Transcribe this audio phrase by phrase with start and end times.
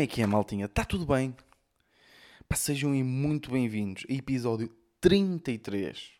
[0.00, 0.64] Como é que é, maltinha?
[0.64, 1.36] Está tudo bem?
[2.48, 6.12] Pá, sejam muito bem-vindos a episódio 33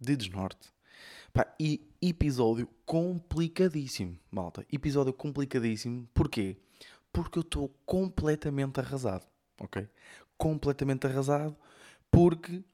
[0.00, 0.72] de Desnorte.
[1.30, 4.64] Pá, e episódio complicadíssimo, malta.
[4.72, 6.08] Episódio complicadíssimo.
[6.14, 6.56] Porquê?
[7.12, 9.26] Porque eu estou completamente arrasado,
[9.60, 9.86] ok?
[10.38, 11.54] Completamente arrasado
[12.10, 12.64] porque...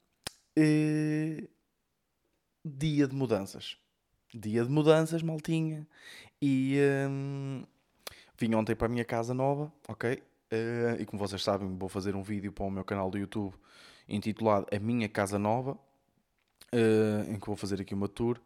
[0.57, 1.49] eh,
[2.65, 3.77] dia de mudanças.
[4.33, 5.89] Dia de mudanças, maltinha.
[6.41, 7.65] E hum,
[8.41, 10.23] vim ontem para a minha casa nova, ok?
[10.51, 13.55] Eh, e como vocês sabem, vou fazer um vídeo para o meu canal do YouTube
[14.09, 15.79] intitulado A Minha Casa Nova,
[16.73, 18.41] eh, em que vou fazer aqui uma tour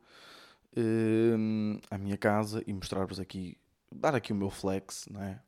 [0.77, 3.57] hum, à minha casa e mostrar-vos aqui,
[3.91, 5.41] dar aqui o meu flex, não é?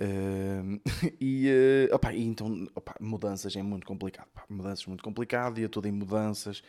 [0.00, 0.80] Hum,
[1.20, 4.28] e, eh, opá, e então, opá, mudanças é muito complicado.
[4.34, 6.62] pá, mudanças muito complicado, dia todo em mudanças.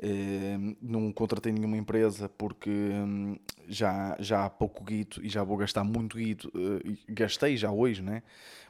[0.00, 3.36] Hum, não contratei nenhuma empresa porque hum,
[3.68, 6.52] já, já há pouco guito e já vou gastar muito guito.
[6.54, 8.22] eh, e gastei já hoje, né?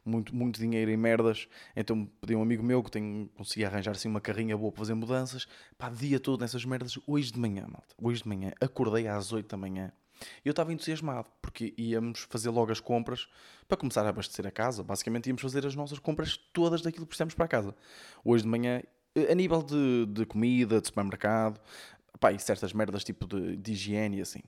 [0.05, 1.47] Muito, muito dinheiro em merdas.
[1.77, 4.95] Então pedi um amigo meu que tem, consegui arranjar assim uma carrinha boa para fazer
[4.95, 5.47] mudanças.
[5.77, 6.99] Pá, dia todo nessas merdas.
[7.07, 7.95] Hoje de manhã, malta.
[8.01, 8.53] Hoje de manhã.
[8.61, 9.93] Acordei às 8 da manhã.
[10.45, 13.29] Eu estava entusiasmado, porque íamos fazer logo as compras
[13.67, 14.83] para começar a abastecer a casa.
[14.83, 17.75] Basicamente íamos fazer as nossas compras todas daquilo que precisamos para a casa.
[18.25, 18.83] Hoje de manhã,
[19.31, 21.61] a nível de, de comida, de supermercado,
[22.19, 24.43] pá, e certas merdas tipo de, de higiene e assim.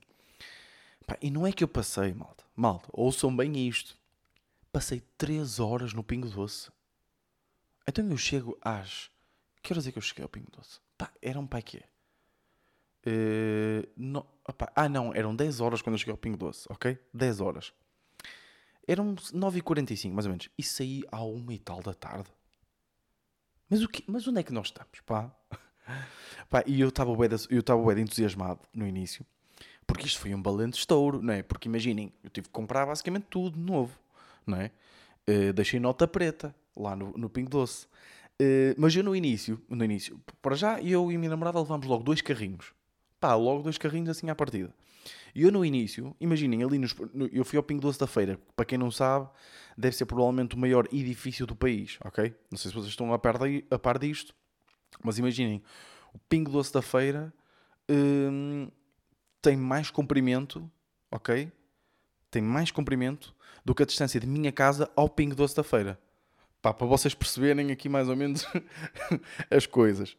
[1.05, 2.43] Pá, e não é que eu passei, malta.
[2.55, 3.97] Malta, ouçam bem isto.
[4.71, 6.71] Passei 3 horas no Pingo Doce.
[7.87, 9.09] Então eu chego às...
[9.61, 10.79] Que horas é que eu cheguei ao Pingo Doce?
[10.97, 11.83] Pá, era um pai quê?
[13.05, 16.97] Eh, não, opá, ah, não, eram 10 horas quando eu cheguei ao Pingo Doce, ok?
[17.13, 17.73] 10 horas.
[18.87, 20.49] Eram 9h45, mais ou menos.
[20.57, 22.29] E saí à 1 e tal da tarde.
[23.69, 24.03] Mas, o quê?
[24.07, 25.31] Mas onde é que nós estamos, pá?
[26.49, 27.59] Pá, e eu estava de- eu
[27.95, 29.25] de entusiasmado no início.
[29.87, 31.41] Porque isto foi um balante estouro, não é?
[31.43, 33.97] Porque imaginem, eu tive que comprar basicamente tudo novo,
[34.45, 34.71] não é?
[35.27, 37.87] Eh, deixei nota preta lá no, no Pingo Doce.
[38.39, 41.87] Eh, mas eu no início, no início, para já eu e a minha namorada levámos
[41.87, 42.73] logo dois carrinhos.
[43.21, 44.73] Pá, logo dois carrinhos assim à partida.
[45.33, 48.37] E eu no início, imaginem, ali nos, no- eu fui ao Pingo Doce da Feira,
[48.55, 49.29] para quem não sabe,
[49.77, 52.35] deve ser provavelmente o maior edifício do país, ok?
[52.51, 54.35] Não sei se vocês estão a par, daí- a par disto,
[55.03, 55.63] mas imaginem,
[56.13, 57.33] o Pingo Doce da Feira
[57.89, 58.69] hum,
[59.41, 60.69] tem mais comprimento,
[61.09, 61.49] ok?
[62.29, 63.33] Tem mais comprimento
[63.63, 65.97] do que a distância de minha casa ao Pingo Doce da Feira.
[66.61, 68.45] Pá, para vocês perceberem aqui mais ou menos
[69.49, 70.17] as coisas.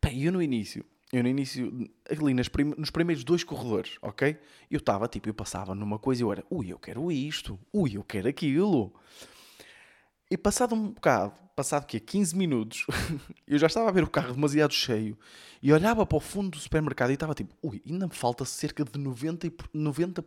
[0.00, 4.38] Pá, e eu no início, eu no início, ali prim- nos primeiros dois corredores, ok?
[4.70, 7.96] Eu estava, tipo, eu passava numa coisa e eu era, ui, eu quero isto, ui,
[7.96, 8.92] eu quero aquilo.
[10.30, 12.86] E passado um bocado, passado que 15 minutos,
[13.46, 15.18] eu já estava a ver o carro demasiado cheio
[15.60, 18.84] e olhava para o fundo do supermercado e estava tipo, ui, ainda me falta cerca
[18.84, 20.24] de 90%, e por- 90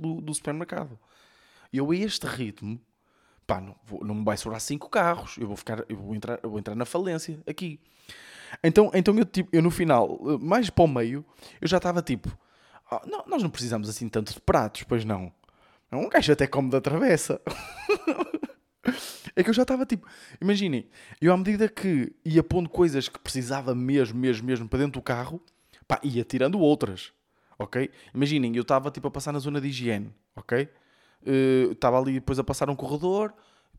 [0.00, 0.98] do, do supermercado.
[1.72, 2.80] E eu a este ritmo,
[3.46, 6.40] pá, não, vou- não me vai sobrar 5 carros, eu vou ficar, eu vou entrar,
[6.42, 7.80] eu vou entrar na falência aqui.
[8.62, 11.24] Então, então eu, tipo, eu no final, eh, mais para o meio,
[11.60, 12.36] eu já estava tipo,
[12.90, 15.32] "Ah, não, nós não precisamos assim tanto de pratos, pois não.
[15.92, 17.40] Um gajo até come da travessa.
[19.34, 20.06] É que eu já estava tipo,
[20.40, 20.86] imaginem,
[21.20, 25.02] eu à medida que ia pondo coisas que precisava mesmo, mesmo, mesmo para dentro do
[25.02, 25.40] carro,
[25.88, 27.12] pá, ia tirando outras,
[27.58, 27.88] ok?
[28.12, 30.68] Imaginem, eu estava tipo a passar na zona de higiene, ok?
[31.24, 33.32] Eh, Estava ali depois a passar um corredor,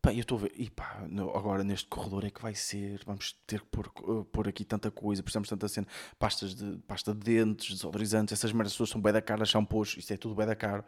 [0.04, 1.02] pá, eu estou a ver, e pá,
[1.34, 4.92] agora neste corredor é que vai ser, vamos ter que pôr, eh, pôr aqui tanta
[4.92, 5.88] coisa, precisamos tanta cena,
[6.20, 10.12] pastas de, pasta de dentes, desodorizantes, essas merdas todas são bem da cara, shampoos, isto
[10.12, 10.84] é tudo bem da caro.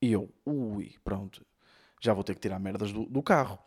[0.00, 1.44] E eu, ui, pronto,
[2.00, 3.58] já vou ter que tirar merdas do, do carro.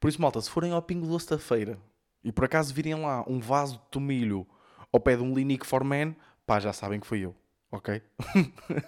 [0.00, 1.78] Por isso, malta, se forem ao Pingo Doce da Feira
[2.24, 4.44] e por acaso virem lá um vaso de tomilho
[4.92, 7.36] ao pé de um Linique for Man, pá, já sabem que fui eu,
[7.70, 8.02] ok?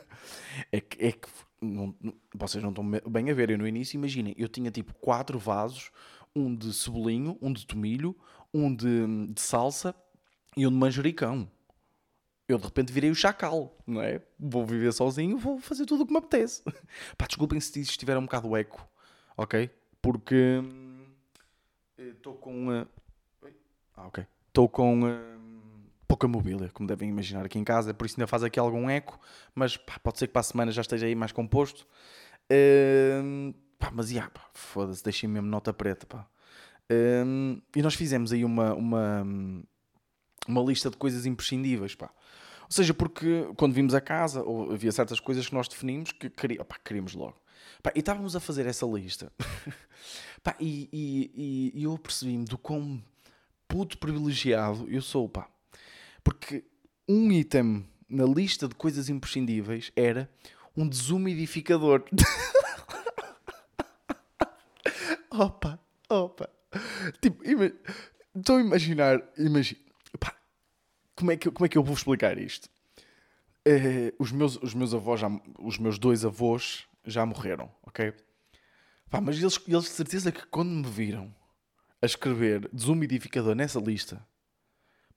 [0.72, 1.28] é que, é que
[1.60, 3.50] não- não- vocês não estão bem a ver.
[3.50, 5.90] Eu no início, imaginem, eu tinha tipo quatro vasos,
[6.34, 8.16] um de cebolinho, um de tomilho,
[8.52, 9.94] um de, de salsa
[10.56, 11.50] e um de manjericão.
[12.48, 14.20] Eu de repente virei o chacal, não é?
[14.38, 16.62] Vou viver sozinho, vou fazer tudo o que me apetece.
[17.16, 18.88] Pá, desculpem se estiver um bocado eco,
[19.36, 19.70] ok?
[20.02, 21.04] Porque hum,
[21.96, 22.72] estou com.
[22.72, 22.86] eh,
[23.42, 23.54] oi?
[23.96, 24.26] Ah, ok.
[24.48, 25.39] Estou com hum,
[26.20, 29.18] pouca mobília, como devem imaginar aqui em casa, por isso ainda faz aqui algum eco,
[29.54, 31.86] mas pá, pode ser que para a semana já esteja aí mais composto.
[33.24, 36.28] Hum, pá, mas yeah, foda-se, deixei mesmo nota preta, pá.
[37.24, 39.26] Hum, e nós fizemos aí uma, uma,
[40.46, 42.10] uma lista de coisas imprescindíveis, pá.
[42.64, 46.28] Ou seja, porque quando vimos a casa, ou havia certas coisas que nós definimos que
[46.28, 47.40] queria, pá, queríamos logo.
[47.82, 49.32] Pá, e estávamos a fazer essa lista.
[50.42, 53.02] Pá, e- e- e eu percebi-me do quão
[53.68, 55.46] puto privilegiado eu sou, pá.
[56.22, 56.64] Porque
[57.08, 60.30] um item na lista de coisas imprescindíveis era
[60.76, 62.04] um desumidificador.
[65.30, 65.78] Opa,
[66.08, 66.50] opa.
[67.22, 67.72] Tipo, ima...
[68.34, 69.80] estou a imaginar, imagina,
[71.14, 72.68] como é que, como é que eu vou explicar isto?
[73.64, 75.28] Eh, os, meus, os meus avós, já,
[75.58, 78.12] os meus dois avós já morreram, ok?
[79.08, 81.34] Pá, mas eles, eles de certeza que quando me viram
[82.02, 84.26] a escrever desumidificador nessa lista,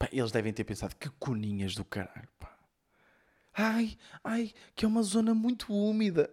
[0.04, 2.54] pá, eles devem ter pensado que coninhas do caralho, pá.
[3.56, 6.30] Ai, ai, que é uma zona muito úmida.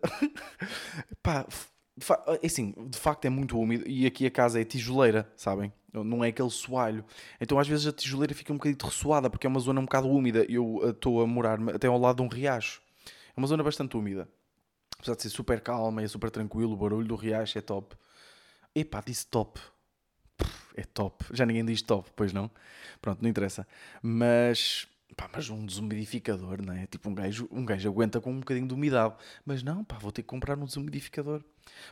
[1.23, 1.47] pá,
[2.43, 5.73] é assim, de facto é muito úmido e aqui a casa é tijoleira, sabem?
[5.93, 7.05] Não é aquele soalho.
[7.41, 10.09] Então às vezes a tijoleira fica um bocadinho ressoada porque é uma zona um bocado
[10.09, 10.45] úmida.
[10.49, 12.81] Eu eh, estou a morar até ao lado de um riacho.
[13.37, 14.29] É uma zona bastante úmida.
[14.99, 17.97] Apesar de ser super calma, é super tranquilo, o barulho do riacho é top.
[18.75, 19.61] Epá, disse top.
[20.77, 21.25] É top.
[21.33, 22.51] Já ninguém diz top, pois não?
[23.01, 23.67] Pronto, não interessa.
[24.03, 24.87] Mas,
[25.17, 26.87] pá, mas um desumidificador, não é?
[26.87, 29.15] Tipo, um gajo, um gajo aguenta com um bocadinho de umidade.
[29.45, 31.43] Mas não, pá, vou ter que comprar um desumidificador.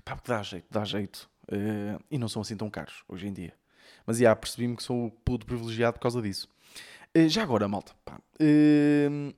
[0.04, 1.28] Pá, porque dá jeito, dá jeito.
[1.50, 3.54] Eh, e não são assim tão caros, hoje em dia.
[4.06, 6.48] Mas, já, percebi-me que sou puto privilegiado por causa disso.
[7.14, 9.32] Eh, já agora, malta, pá, eh,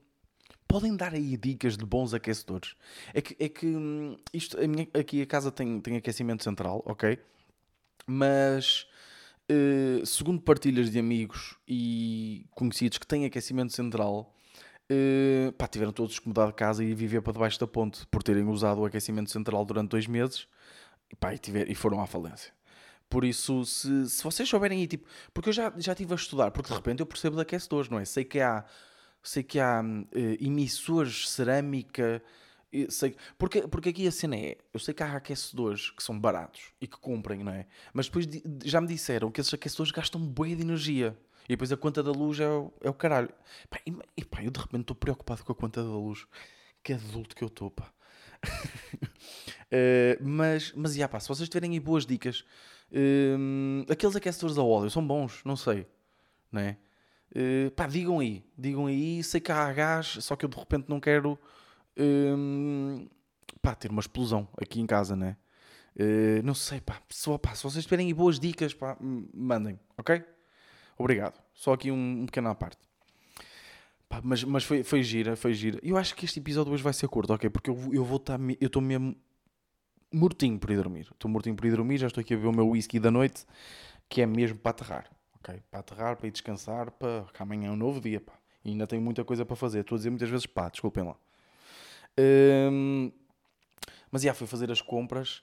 [0.69, 2.75] podem dar aí dicas de bons aquecedores.
[3.15, 6.83] É que, é que hum, isto, a minha- aqui a casa tem, tem aquecimento central,
[6.87, 7.19] ok?
[8.07, 8.87] Mas
[9.51, 14.33] eh, segundo partilhas de amigos e conhecidos que têm aquecimento central,
[14.89, 18.23] eh, pá, tiveram todos que mudar de casa e viver para debaixo da ponte por
[18.23, 20.47] terem usado o aquecimento central durante dois meses
[21.11, 22.53] e, pá, e, tiver- e foram à falência.
[23.09, 25.05] Por isso, se, se vocês souberem aí, tipo,
[25.35, 27.99] porque eu já, já estive a estudar, porque de repente eu percebo de aquecedores, não
[27.99, 28.05] é?
[28.05, 28.65] Sei que há,
[29.23, 29.83] sei que há
[30.13, 32.23] eh, emissores cerâmica,
[32.89, 36.73] sei, porque, porque aqui a cena é, eu sei que há aquecedores que são baratos
[36.81, 37.67] e que cumprem, não é?
[37.93, 38.27] Mas depois
[38.65, 41.17] já me disseram que esses aquecedores gastam bué de energia.
[41.49, 43.31] E depois a conta da luz é o, é o caralho.
[43.69, 46.27] Pá, e, e pá, eu de repente estou preocupado com a conta da luz.
[46.83, 47.93] Que adulto que eu estou, pá.
[49.73, 52.45] Eh, mas, mas, já, pá, se vocês tiverem aí boas dicas,
[52.93, 55.87] hum, aqueles aquecedores a óleo são bons, não sei,
[56.51, 56.77] não é?
[57.33, 60.87] Eh, pá, digam aí, digam aí, sei que há gás, só que eu de repente
[60.89, 61.39] não quero,
[61.99, 63.09] hum,
[63.63, 65.37] pá, ter uma explosão aqui em casa, né?
[65.97, 68.97] Eh, não sei, pá, só, pá, se vocês tiverem boas dicas, pá,
[69.35, 70.23] mandem, ok?
[70.99, 71.41] Obrigado.
[71.55, 72.79] Só aqui um, um pequeno à parte.
[74.09, 75.79] Pá, mas mas foi, foi gira, foi gira.
[75.83, 77.49] Eu acho que este episódio hoje vai ser curto, ok?
[77.49, 79.15] Porque eu, eu vou estar, me- eu estou mesmo
[80.13, 81.09] mortinho por ir dormir.
[81.13, 83.47] Estou mortinho por ir dormir, já estou aqui a ver o meu whisky da noite,
[84.09, 85.63] que é mesmo para aterrar, ok?
[85.71, 88.35] Para aterrar, para ir descansar, para que amanhã é um novo dia, pá.
[88.65, 89.81] E ainda tenho muita coisa para fazer.
[89.81, 91.17] Estou a dizer muitas vezes pá, desculpem lá.
[92.19, 93.13] Hum,
[94.11, 95.43] mas já fui fazer as compras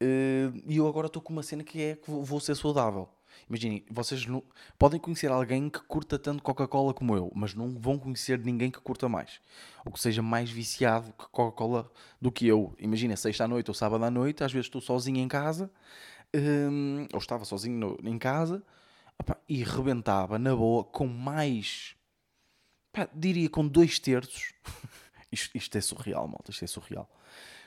[0.00, 3.08] eh, e eu agora estou com uma cena que é que vou- ser saudável.
[3.48, 4.42] Imaginem, vocês não-
[4.78, 8.80] podem conhecer alguém que curta tanto Coca-Cola como eu, mas não vão conhecer ninguém que
[8.80, 9.40] curta mais.
[9.86, 12.74] Ou que seja mais viciado que Coca-Cola do que eu.
[12.78, 15.70] Imagina, sexta à noite ou sábado à noite, às vezes estou sozinho em casa,
[16.34, 18.62] hum, ou estava sozinho no- em casa,
[19.18, 21.94] opá, e rebentava na boa com mais,
[23.14, 24.52] diria com dois terços.
[25.30, 27.08] isto, isto é surreal, malta, isto é surreal.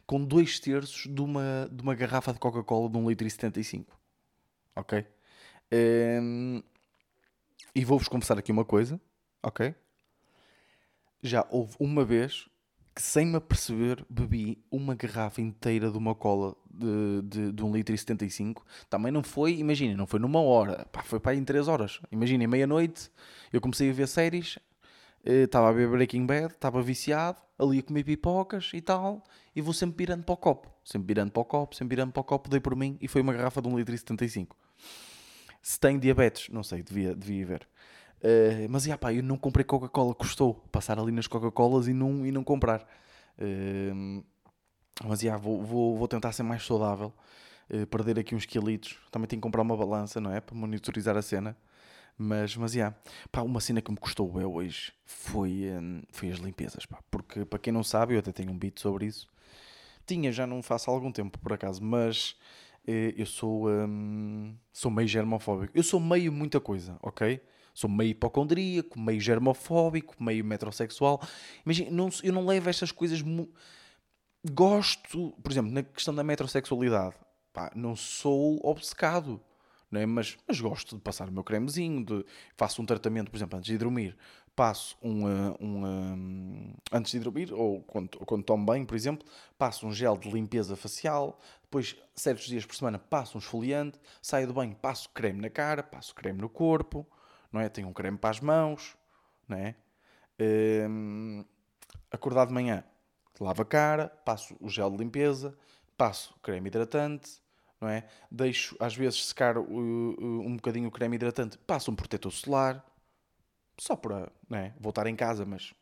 [0.06, 3.96] Com dois terços de uma, de uma garrafa de Coca-Cola de 1,75 litro.
[4.76, 5.06] Ok?
[5.74, 6.64] Hum,
[7.74, 9.00] e vou-vos confessar aqui uma coisa,
[9.42, 9.74] ok?
[11.24, 12.50] Já houve uma vez
[12.94, 17.74] que, sem me aperceber, bebi uma garrafa inteira de uma cola de, de, de 1,75
[17.74, 17.96] litro.
[17.96, 18.66] e 75.
[18.90, 22.02] Também não foi, imaginem, não foi numa hora, pá, foi para aí em 3 horas.
[22.12, 23.10] Imaginem, meia-noite,
[23.54, 24.60] eu comecei a ver séries,
[25.24, 29.24] estava a ver Breaking Bad, estava viciado, ali a comer pipocas e tal,
[29.56, 32.22] e vou sempre virando para o copo, sempre virando para o copo, sempre virando para
[32.22, 33.96] o copo, dei por mim e foi uma garrafa de 1,75 litro.
[33.96, 34.58] e 75.
[35.62, 37.68] Se tem diabetes, não sei, devia, devia ver.
[38.24, 42.26] Eh, mas, já, pá, eu não comprei Coca-Cola, custou passar ali nas Coca-Colas e não,
[42.26, 42.88] e não comprar.
[43.38, 43.92] Eh,
[45.04, 47.14] mas, já, vou, vou, vou tentar ser mais saudável,
[47.70, 48.98] eh, perder aqui uns quilitos.
[49.12, 50.40] Também tenho que comprar uma balança, não é?
[50.42, 51.58] Para monitorizar a cena.
[52.24, 52.94] Mas, mas, já,
[53.32, 57.00] pá, uma cena que me custou eu hoje foi, hum, foi as limpezas, pá.
[57.10, 59.28] Porque, para quem não sabe, eu até tenho um beat sobre isso.
[60.06, 62.36] Tinha, já não faço há algum tempo, por acaso, mas
[62.88, 65.76] eh, eu sou, hum, sou meio germofóbico.
[65.76, 67.42] Eu sou meio muita coisa, ok?
[67.74, 71.20] Sou meio hipocondríaco, meio germofóbico, meio metrosexual.
[71.66, 73.24] Imagina, não, eu não levo estas coisas.
[74.52, 77.16] Gosto, por exemplo, na questão da metrosexualidade,
[77.52, 79.42] pá, não sou obcecado,
[79.92, 80.06] não é?
[80.06, 83.70] mas, mas gosto de passar o meu cremezinho, de, faço um tratamento, por exemplo, antes
[83.70, 84.18] de dormir,
[84.56, 89.28] passo um, ah, um, ah, antes de dormir, ou quando, quando tomo banho, por exemplo,
[89.58, 94.48] passo um gel de limpeza facial, depois, certos dias por semana, passo um esfoliante, saio
[94.48, 97.06] do banho, passo creme na cara, passo creme no corpo,
[97.52, 97.68] não é?
[97.68, 98.96] Tenho um creme para as mãos,
[99.48, 99.76] não é?
[100.40, 101.46] Hum,
[102.10, 102.84] acordar de manhã,
[103.40, 105.58] lavo a cara, passo o gel de limpeza,
[105.98, 107.41] passo creme hidratante,
[107.82, 108.06] não é?
[108.30, 112.86] Deixo, às vezes, secar um bocadinho o creme hidratante, passo um protetor solar,
[113.78, 114.72] só para, é?
[114.80, 115.74] Voltar em casa, mas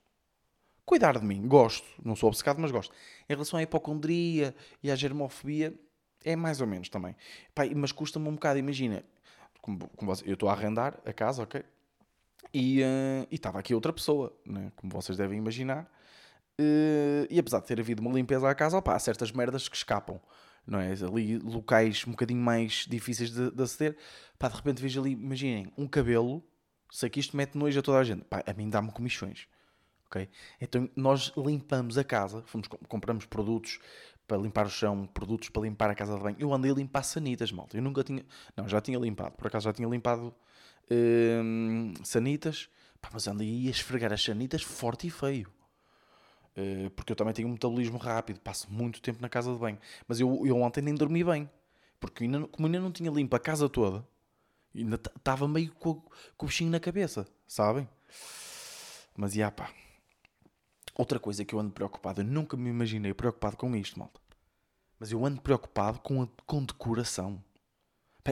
[0.86, 2.96] cuidar de mim, gosto, não sou obcecado, mas gosto.
[3.28, 5.78] Em relação à hipocondria e à germofobia,
[6.24, 7.16] é mais ou menos também.
[7.54, 9.04] Pá, mas custa-me um bocado, imagina,
[9.62, 11.64] como, como eu estou a arrendar a casa, ok?
[12.54, 12.82] E
[13.30, 14.72] e estava aqui outra pessoa, né?
[14.76, 15.88] como vocês devem imaginar.
[16.58, 19.76] Eh, e apesar de ter havido uma limpeza à casa, opá, há certas merdas que
[19.76, 20.20] escapam.
[20.66, 20.92] Não é?
[20.92, 23.98] Ali locais um bocadinho mais difíceis de, de aceder.
[24.38, 26.44] Pá, de repente vejo ali, imaginem, um cabelo.
[26.92, 28.24] Sei que isto mete nojo a toda a gente.
[28.26, 29.48] Pá, a mim dá-me comichões.
[30.08, 30.28] Ok?
[30.60, 33.80] Então nós limpamos a casa, fomos, com- compramos produtos
[34.28, 36.36] para limpar o chão, produtos para limpar a casa de banho.
[36.40, 37.78] Eu andei a limpar sanitas, malta.
[37.78, 38.26] Eu nunca tinha.
[38.56, 40.34] Não, já tinha limpado, por acaso já tinha limpado
[40.92, 42.70] hum, sanitas,
[43.02, 45.50] Pá, mas andei a esfregar as sanitas forte e feio.
[46.60, 49.80] Eh, porque eu também tenho um metabolismo rápido, passo muito tempo na casa de banho.
[50.06, 51.50] Mas eu, eu ontem nem dormi bem,
[52.02, 54.06] porque ainda, como ainda não tinha limpo a casa toda,
[54.76, 55.96] ainda estava meio com,
[56.36, 57.88] com o bichinho na cabeça, sabem?
[59.16, 59.72] Mas, já pá.
[60.96, 64.20] Outra coisa que eu ando preocupado, eu nunca me imaginei preocupado com isto, malta.
[65.00, 67.42] Mas eu ando preocupado com, a, com decoração.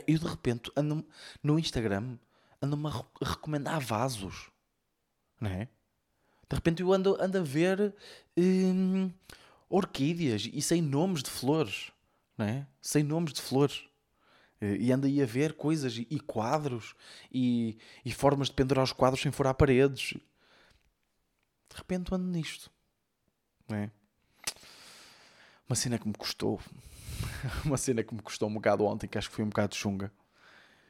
[0.05, 1.07] Eu de repente ando
[1.41, 2.17] no Instagram,
[2.61, 4.51] ando-me a recomendar vasos.
[5.39, 5.69] Não é?
[6.49, 7.93] De repente eu ando, ando a ver
[8.37, 9.11] hum,
[9.69, 11.91] orquídeas e sem nomes de flores.
[12.37, 12.67] Não é?
[12.81, 13.83] Sem nomes de flores.
[14.61, 16.95] Eh, E ando aí a ver coisas e, quadros
[17.31, 20.13] e, e formas de pendurar os quadros sem furar paredes.
[21.69, 22.71] De repente ando nisto.
[23.67, 23.91] Não é?
[25.67, 26.61] Uma cena que me custou.
[27.65, 30.11] Uma cena que me custou um bocado ontem, que acho que foi um bocado chunga.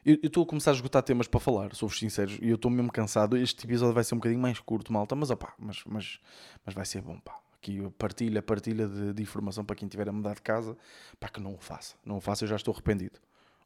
[0.10, 2.90] Eu estou a começar a esgotar temas para falar, sou-vos sinceros, e eu estou mesmo
[2.90, 3.36] cansado.
[3.36, 6.18] Este episódio vai ser um bocadinho mais curto, malta, mas opá, mas, mas,
[6.66, 7.38] mas vai ser bom, pá.
[7.58, 10.78] Aqui partilha, partilha de, de informação para quem tiver a mudar de casa,
[11.20, 11.96] pá, que não o faça.
[12.06, 13.20] Não o faça, eu já estou arrependido,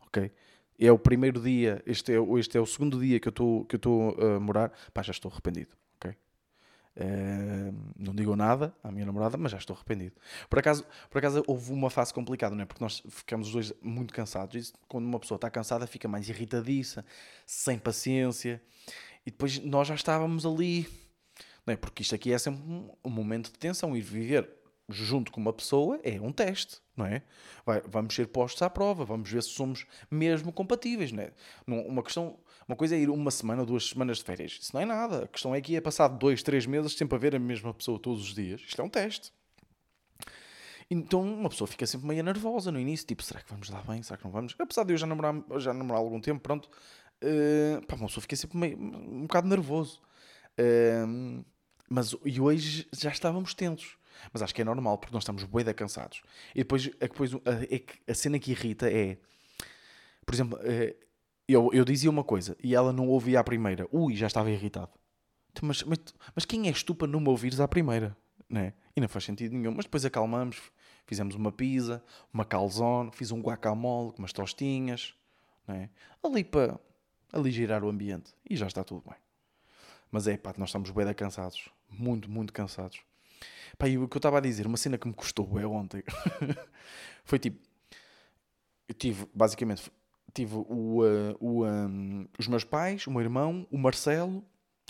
[0.08, 0.32] ok?
[0.80, 3.68] É o primeiro dia, este é, o- este é o segundo dia que eu estou
[3.72, 5.70] estou a morar, pá, já estou arrependido,
[7.98, 10.16] não digo nada à minha namorada, mas já estou arrependido.
[10.50, 12.66] Por acaso, por acaso houve uma fase complicada, não é?
[12.66, 14.56] Porque nós ficamos os dois muito cansados.
[14.56, 17.06] Isso, quando uma pessoa está cansada, fica mais irritadiça,
[17.46, 18.62] sem paciência.
[19.26, 20.88] E depois nós já estávamos ali,
[21.66, 21.78] não é?
[21.78, 23.96] Porque isto aqui é sempre um, um momento de tensão.
[23.96, 24.50] Ir viver
[24.90, 27.22] junto com uma pessoa é um teste, não é?
[27.66, 31.32] Vai- vamos ser postos à prova, vamos ver se somos mesmo compatíveis, não é?
[31.66, 34.60] Uma questão, uma coisa é ir uma semana, duas semanas de férias.
[34.62, 35.24] Isso não é nada.
[35.24, 38.00] A questão é que é passado dois, três meses sempre a ver a mesma pessoa
[38.00, 38.62] todos os dias.
[38.62, 39.32] Isto é um teste.
[40.90, 44.04] Então uma pessoa fica sempre meio nervosa no início, tipo, será que vamos dar bem?
[44.04, 44.56] Será que não vamos?
[44.60, 46.70] Apesar de eu já namorar, já namorar há algum tempo, pronto,
[47.22, 50.02] eh, pá, uma pessoa fica sempre meio, um bocado nervoso.
[50.58, 51.06] Eh,
[51.90, 53.98] mas e hoje já estávamos tensos.
[54.34, 56.22] Mas acho que é normal, porque nós estamos bué cansados.
[56.54, 59.18] E depois, a, depois a, é que a cena que irrita é,
[60.26, 60.96] por exemplo, eh,
[61.54, 63.88] eu, eu dizia uma coisa e ela não ouvia à primeira.
[63.92, 64.92] Ui, já estava irritado.
[65.52, 66.00] Então, Mas, mas,
[66.36, 68.16] mas quem és tu para não me ouvires à primeira?
[68.50, 68.74] Né?
[68.96, 69.74] E não faz sentido nenhum.
[69.76, 70.62] Mas depois acalmamos,
[71.06, 72.04] fizemos uma pizza,
[72.34, 75.14] uma calzone, fiz um guacamole umas tostinhas,
[75.68, 75.90] né?
[76.24, 76.80] ali para
[77.32, 78.34] aligerar o ambiente.
[78.50, 79.18] E já está tudo bem.
[80.12, 81.70] Mas é pá, nós estamos bem cansados.
[81.90, 83.02] Muito, muito cansados.
[83.78, 86.04] Pá, e o que eu estava a dizer, uma cena que me custou é ontem.
[87.24, 87.60] Foi tipo,
[88.88, 89.90] eu tive, basicamente,
[90.34, 94.44] tive o, uh, o, um, os meus pais, o meu irmão, o Marcelo,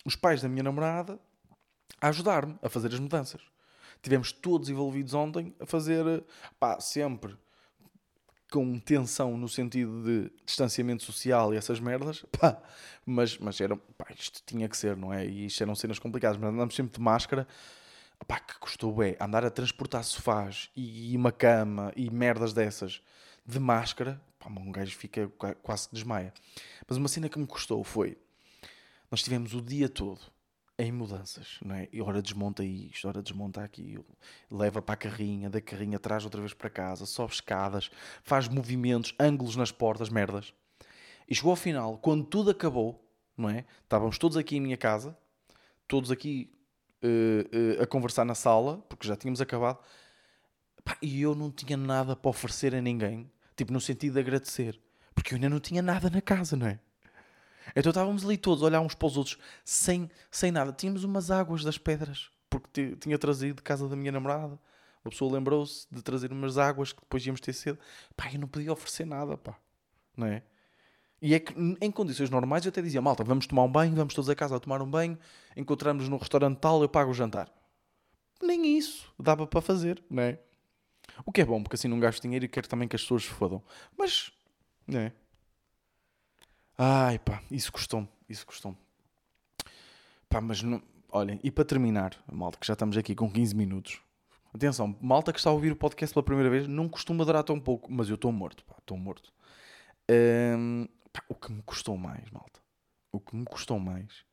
[0.06, 1.20] os pais da minha namorada,
[2.00, 3.42] a ajudar-me a fazer as mudanças.
[4.02, 6.24] Tivemos todos envolvidos ontem a fazer,
[6.60, 7.38] pá, sempre
[8.52, 12.62] com tensão no sentido de distanciamento social e essas merdas, pá,
[13.06, 15.26] mas, mas era, pá, isto tinha que ser, não é?
[15.26, 17.48] E isto eram cenas complicadas, mas andamos sempre de máscara,
[18.28, 23.02] pá, que custou, é, andar a transportar sofás e uma cama e merdas dessas
[23.46, 26.34] de máscara, pá, um gajo fica qua- quase que desmaia.
[26.88, 28.18] Mas uma cena que me custou foi,
[29.10, 30.20] nós tivemos o dia todo
[30.80, 31.88] em mudanças, não é?
[31.94, 34.06] E ora desmonta isto, ora desmonta aquilo,
[34.50, 37.92] leva para a carrinha, da carrinha traz outra vez para casa, sobe escadas,
[38.24, 40.54] faz movimentos, ângulos nas portas, merdas.
[41.30, 43.08] E chegou ao final, quando tudo acabou,
[43.38, 43.66] não é?
[43.84, 45.16] Estávamos todos aqui em minha casa,
[45.88, 46.52] todos aqui
[47.04, 49.78] eh, eh, a conversar na sala, porque já tínhamos acabado,
[51.02, 54.80] e eu não tinha nada para oferecer a ninguém, tipo no sentido de agradecer,
[55.14, 56.80] porque eu ainda não tinha nada na casa, não é?
[57.76, 60.72] Então estávamos ali todos a olhar uns para os outros sem, sem nada.
[60.74, 64.60] Tínhamos umas águas das pedras, porque ti- tinha trazido de casa da minha namorada.
[65.04, 67.80] Uma pessoa lembrou-se de trazer umas águas que depois íamos ter cedo.
[68.16, 69.58] Pá, eu não podia oferecer nada, pá.
[70.18, 70.44] Não é?
[71.22, 74.14] E é que em condições normais eu até dizia, malta, vamos tomar um banho, vamos
[74.14, 75.18] todos a casa a tomar um banho,
[75.56, 77.52] encontramos no restaurante tal, eu pago o jantar.
[78.42, 80.40] Nem isso dava para fazer, não é?
[81.26, 83.24] O que é bom, porque assim não gasto dinheiro e quero também que as pessoas
[83.24, 83.62] se fodam.
[83.98, 84.32] Mas,
[84.88, 85.14] não é?
[86.78, 88.78] Ai pá, isso custou-me, isso custou-me.
[90.28, 90.82] Pá, mas não...
[91.14, 94.02] Olhem, e para terminar, malta, que já estamos aqui com 15 minutos.
[94.54, 97.60] Atenção, malta que está a ouvir o podcast pela primeira vez, não costuma durar tão
[97.60, 99.34] pouco, mas eu estou morto, pá, estou morto.
[100.10, 102.60] Hum, pá, o que me custou mais, malta,
[103.12, 104.26] o que me custou mais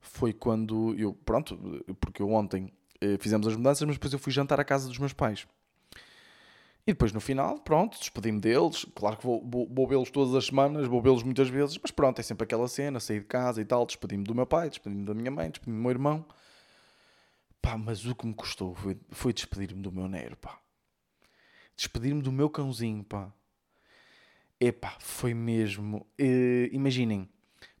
[0.00, 1.56] foi quando eu, pronto,
[2.00, 4.98] porque eu ontem eh, fizemos as mudanças, mas depois eu fui jantar à casa dos
[4.98, 5.46] meus pais.
[6.86, 8.86] E depois no final, pronto, despedi-me deles.
[8.94, 12.18] Claro que vou, vou, vou vê-los todas as semanas, vou vê-los muitas vezes, mas pronto,
[12.18, 15.14] é sempre aquela cena, sair de casa e tal, despedi-me do meu pai, despedi-me da
[15.14, 16.26] minha mãe, despedi-me do meu irmão.
[17.60, 20.58] Pá, mas o que me custou foi, foi despedir-me do meu Nero, pá.
[21.76, 23.32] Despedir-me do meu cãozinho, pá.
[24.58, 26.06] Epá, foi mesmo.
[26.20, 27.28] Uh, imaginem,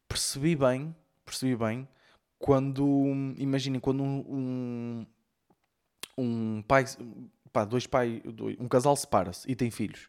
[0.08, 1.88] percebi bem, percebi bem
[2.38, 2.84] quando,
[3.36, 5.06] imaginem, quando um, um,
[6.16, 6.84] um pai,
[7.52, 8.20] pá, dois pais,
[8.58, 10.08] um casal separa-se e tem filhos.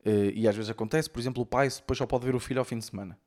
[0.00, 2.58] Uh, e às vezes acontece, por exemplo, o pai depois só pode ver o filho
[2.58, 3.18] ao fim de semana.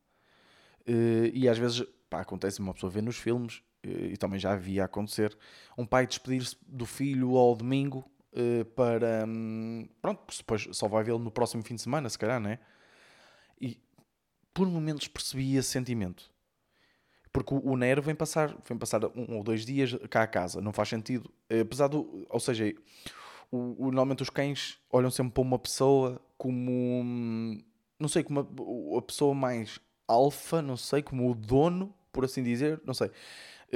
[0.87, 4.53] Uh, e às vezes, pá, acontece uma pessoa ver nos filmes, uh, e também já
[4.53, 5.37] havia acontecer,
[5.77, 8.03] um pai despedir-se do filho ao domingo
[8.75, 9.25] para.
[9.27, 12.59] Um, pronto, depois só vai vê-lo no próximo fim de semana, se calhar, não é?
[13.61, 13.79] E
[14.51, 16.33] por momentos percebi esse sentimento.
[17.31, 20.73] Porque o, Nero vem passar, vem passar um ou dois dias cá a casa, não
[20.73, 21.31] faz sentido.
[21.61, 22.25] Apesar do.
[22.27, 22.73] Ou seja,
[23.53, 27.61] o, o, normalmente os cães olham sempre para uma pessoa como.
[27.99, 32.41] Não sei, como a, a pessoa mais alfa, não sei, como o dono, por assim
[32.41, 33.11] dizer, não sei.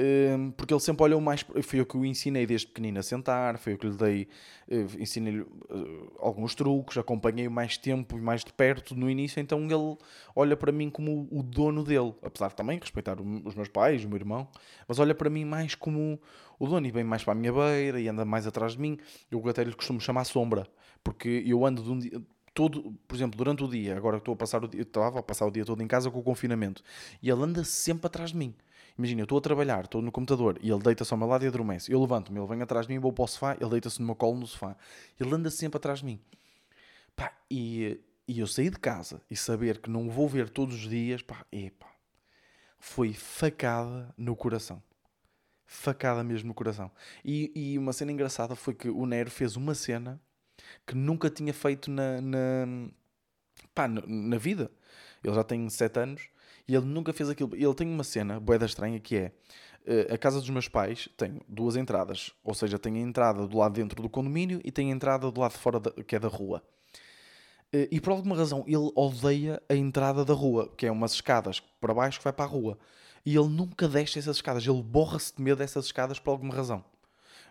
[0.00, 1.44] Hum, porque ele sempre olhou mais.
[1.62, 4.28] Foi eu que o ensinei desde pequenino a sentar, foi eu que lhe dei.
[4.70, 9.60] Eh, ensinei-lhe eh, alguns truques, acompanhei mais tempo e mais de perto no início, então
[9.64, 9.98] ele
[10.36, 14.08] olha para mim como o dono dele, apesar de também respeitar os meus pais, o
[14.08, 14.46] meu irmão,
[14.86, 16.20] mas olha para mim mais como
[16.60, 18.98] o dono e vem mais para a minha beira e anda mais atrás de mim.
[19.30, 20.68] Eu até lhe costumo chamar sombra,
[21.02, 22.22] porque eu ando de um dia
[22.54, 25.46] todo, por exemplo, durante o dia, agora estou a passar o dia, estava a passar
[25.46, 26.82] o dia todo em casa com o confinamento,
[27.22, 28.54] e ele anda sempre atrás de mim.
[28.98, 31.48] Imagina, eu estou a trabalhar, estou no computador e ele deita-se ao meu lado e
[31.48, 31.92] adormece.
[31.92, 34.16] Eu levanto-me, ele vem atrás de mim, vou para o sofá, ele deita-se no meu
[34.16, 34.76] colo no sofá.
[35.20, 36.20] Ele anda sempre atrás de mim.
[37.14, 40.88] Pá, e, e eu saí de casa e saber que não vou ver todos os
[40.90, 41.86] dias, pá, epá,
[42.80, 44.82] foi facada no coração.
[45.64, 46.90] Facada mesmo no coração.
[47.24, 50.20] E, e uma cena engraçada foi que o Nero fez uma cena
[50.84, 52.88] que nunca tinha feito na, na,
[53.72, 54.72] pá, na vida.
[55.22, 56.28] Ele já tem 7 anos
[56.68, 57.54] e ele nunca fez aquilo.
[57.54, 59.32] Ele tem uma cena, boeda estranha, que é
[59.86, 62.32] uh, a casa dos meus pais tem duas entradas.
[62.44, 65.40] Ou seja, tem a entrada do lado dentro do condomínio e tem a entrada do
[65.40, 66.62] lado de fora, da, que é da rua.
[67.74, 71.58] Uh, e por alguma razão ele odeia a entrada da rua, que é umas escadas
[71.80, 72.78] para baixo que vai para a rua.
[73.24, 74.66] E ele nunca deixa essas escadas.
[74.66, 76.84] Ele borra-se de medo dessas escadas por alguma razão.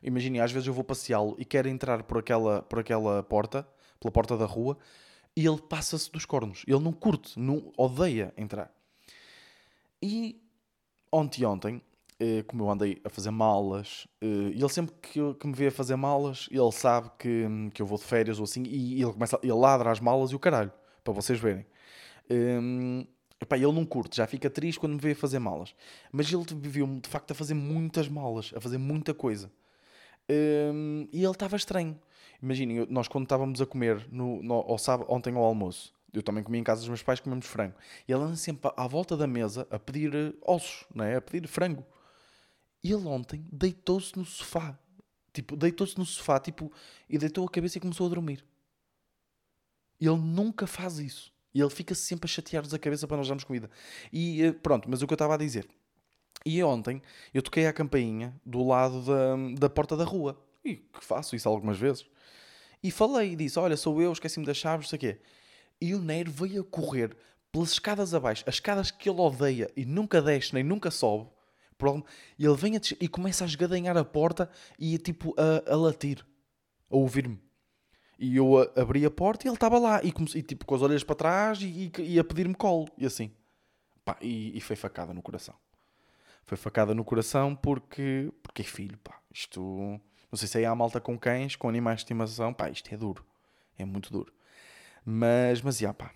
[0.03, 3.67] Imaginem, às vezes eu vou passeá-lo e quero entrar por aquela, por aquela porta,
[3.99, 4.77] pela porta da rua,
[5.35, 6.63] e ele passa-se dos cornos.
[6.67, 8.71] Ele não curte, não odeia entrar.
[10.01, 10.41] E
[11.11, 11.81] ontem ontem,
[12.19, 15.71] eh, como eu andei a fazer malas, eh, e ele sempre que, me vê a
[15.71, 19.39] fazer malas, ele sabe que, que eu vou de férias ou assim, e ele começa
[19.41, 20.71] ele ladra as malas e o caralho,
[21.03, 21.65] para vocês verem.
[22.29, 23.05] Um,
[23.39, 25.75] epá, ele não curte, já fica triste quando me vê a fazer malas.
[26.11, 29.51] Mas ele viu-me de facto a fazer muitas malas, a fazer muita coisa.
[30.29, 31.99] Um, e ele estava estranho.
[32.41, 36.43] Imaginem, nós quando estávamos a comer no, no, ao sábado, ontem ao almoço, eu também
[36.43, 37.75] comi em casa dos meus pais, comemos frango.
[38.07, 41.17] E ele anda sempre à volta da mesa a pedir eh, ossos, não é?
[41.17, 41.85] a pedir frango.
[42.83, 44.77] E ele ontem deitou-se no sofá.
[45.33, 46.71] Tipo, deitou-se no sofá tipo,
[47.09, 48.43] e deitou a cabeça e começou a dormir.
[49.99, 51.33] Ele nunca faz isso.
[51.53, 53.69] E ele fica sempre a chatear-nos a cabeça para nós darmos comida.
[54.11, 55.67] E eh, pronto, mas o que eu estava a dizer.
[56.45, 57.01] E ontem
[57.33, 60.41] eu toquei a campainha do lado da, da porta da rua.
[60.63, 62.05] E que faço isso algumas vezes.
[62.81, 65.21] E falei, disse: Olha, sou eu, esqueci-me das chaves, não sei o quê.
[65.79, 67.15] E o Nero veio a correr
[67.51, 71.29] pelas escadas abaixo, as escadas que ele odeia e nunca desce nem nunca sobe.
[72.37, 75.75] E ele vem a descer, e começa a esgadanhar a porta e tipo a, a
[75.75, 76.25] latir,
[76.89, 77.39] a ouvir-me.
[78.17, 80.73] E eu a, abri a porta e ele estava lá, e, comecei, e, tipo com
[80.73, 83.31] as olhas para trás e, e, e a pedir-me colo, e assim.
[84.03, 85.53] Pá, e, e, foi facada no coração.
[86.43, 89.19] Foi facada no coração porque, porque é filho, pá.
[89.31, 89.61] Isto,
[90.31, 92.97] não sei se é a malta com cães, com animais de estimação, pá, isto é
[92.97, 93.23] duro.
[93.77, 94.33] É muito duro.
[95.09, 96.11] Mas, mas, já, pá.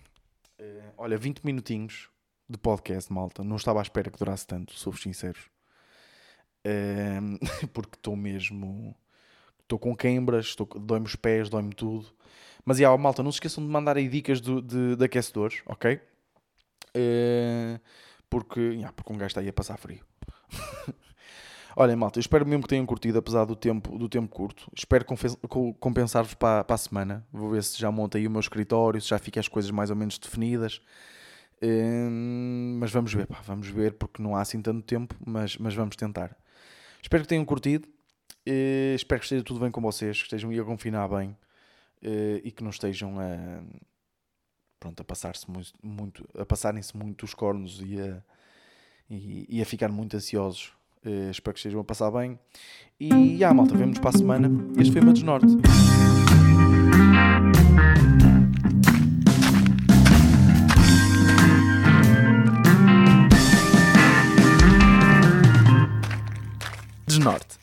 [0.60, 2.10] Uh, olha, 20 minutinhos
[2.46, 3.42] de podcast, malta.
[3.42, 5.48] Não estava à espera que durasse tanto, sou-vos sinceros.
[6.66, 7.38] Uh,
[7.72, 8.94] porque estou mesmo.
[9.60, 12.12] Estou com queimbras, dói-me os pés, dói-me tudo.
[12.66, 15.98] Mas, já, malta, não se esqueçam de mandar aí dicas do, de, de aquecedores, ok?
[16.94, 17.80] Uh,
[18.28, 20.04] porque, já, porque um gajo está aí a passar frio.
[21.74, 24.70] Olhem, malta, eu espero mesmo que tenham curtido, apesar do tempo, do tempo curto.
[24.76, 25.04] Espero
[25.80, 27.26] compensar-vos para, para a semana.
[27.32, 29.96] Vou ver se já montei o meu escritório, se já fiquem as coisas mais ou
[29.96, 30.80] menos definidas.
[31.62, 35.74] Hum, mas vamos ver, pá, vamos ver, porque não há assim tanto tempo, mas, mas
[35.74, 36.36] vamos tentar.
[37.02, 37.88] Espero que tenham curtido.
[38.44, 41.36] Eh, espero que esteja tudo bem com vocês, que estejam a confinar bem
[42.02, 43.62] eh, e que não estejam a,
[44.80, 48.22] pronto, a passar-se muito, muito- a passarem-se muito os cornos e a,
[49.08, 50.72] e, e a ficar muito ansiosos.
[51.04, 52.38] Eh, espero que estejam a passar bem.
[53.00, 54.48] E a ah, malta, vemos para a semana.
[54.78, 55.46] Este foi o Matos Norte.
[67.06, 67.58] Desnorte.